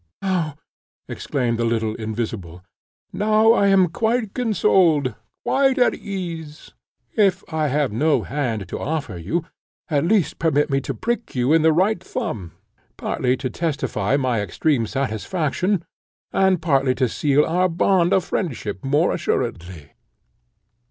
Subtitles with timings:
[0.23, 0.55] "Now,"
[1.07, 2.63] exclaimed the little Invisible,
[3.13, 5.13] "now I am quite consoled,
[5.45, 6.71] quite at ease.
[7.15, 9.45] If I have no hand to offer you,
[9.91, 12.53] at least permit me to prick you in the right thumb,
[12.97, 15.85] partly to testify my extreme satisfaction,
[16.33, 19.91] and partly to seal our bond of friendship more assuredly."